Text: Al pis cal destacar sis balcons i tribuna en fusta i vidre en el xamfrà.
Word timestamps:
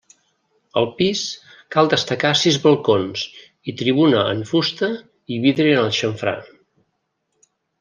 Al 0.79 0.87
pis 1.01 1.19
cal 1.75 1.91
destacar 1.91 2.31
sis 2.43 2.57
balcons 2.63 3.27
i 3.73 3.77
tribuna 3.83 4.25
en 4.33 4.43
fusta 4.55 4.91
i 5.37 5.41
vidre 5.47 5.71
en 5.77 5.85
el 5.85 5.95
xamfrà. 6.01 6.37